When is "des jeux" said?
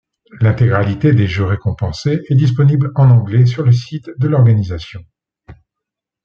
1.13-1.45